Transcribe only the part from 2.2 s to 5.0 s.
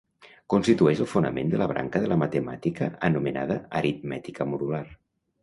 matemàtica anomenada aritmètica modular.